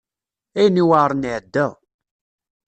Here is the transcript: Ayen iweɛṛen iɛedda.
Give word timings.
Ayen 0.57 0.81
iweɛṛen 0.81 1.27
iɛedda. 1.29 1.67